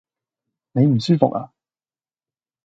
[0.71, 1.51] 你唔舒服呀？